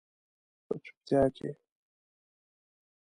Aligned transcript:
په 0.65 0.73
چوپتیا 0.83 1.23
کې 1.35 1.49